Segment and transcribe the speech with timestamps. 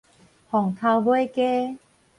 [0.49, 1.77] 鳳頭尾雞